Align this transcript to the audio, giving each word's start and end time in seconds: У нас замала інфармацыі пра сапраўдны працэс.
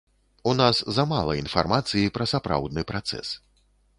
У 0.51 0.53
нас 0.61 0.79
замала 0.97 1.35
інфармацыі 1.41 2.13
пра 2.17 2.25
сапраўдны 2.33 2.81
працэс. 2.93 3.27